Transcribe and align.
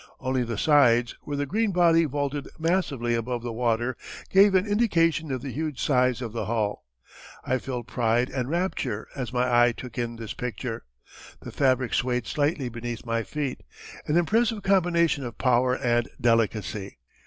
Only 0.19 0.41
the 0.43 0.57
sides, 0.57 1.15
where 1.25 1.37
the 1.37 1.45
green 1.45 1.71
body 1.71 2.05
vaulted 2.05 2.47
massively 2.57 3.13
above 3.13 3.43
the 3.43 3.53
water, 3.53 3.95
gave 4.31 4.55
an 4.55 4.65
indication 4.65 5.31
of 5.31 5.43
the 5.43 5.51
huge 5.51 5.79
size 5.79 6.23
of 6.23 6.31
the 6.33 6.47
hull. 6.47 6.85
I 7.45 7.59
felt 7.59 7.85
pride 7.85 8.27
and 8.31 8.49
rapture 8.49 9.07
as 9.15 9.31
my 9.31 9.43
eye 9.67 9.73
took 9.77 9.99
in 9.99 10.15
this 10.15 10.33
picture. 10.33 10.85
The 11.41 11.51
fabric 11.51 11.93
swayed 11.93 12.25
slightly 12.25 12.67
beneath 12.67 13.05
my 13.05 13.21
feet 13.21 13.61
an 14.07 14.17
impressive 14.17 14.63
combination 14.63 15.23
of 15.23 15.37
power 15.37 15.77
and 15.77 16.09
delicacy. 16.19 16.97